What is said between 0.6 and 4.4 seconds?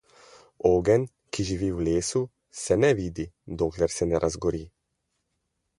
Ogenj, ki živi v lesu, se ne vidi, dokler se ne